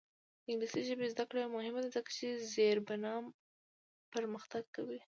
د 0.43 0.45
انګلیسي 0.51 0.81
ژبې 0.89 1.07
زده 1.13 1.25
کړه 1.29 1.51
مهمه 1.55 1.79
ده 1.83 1.89
ځکه 1.95 2.09
چې 2.17 2.27
زیربنا 2.53 3.13
پرمختګ 4.13 4.63
کوي. 4.75 4.99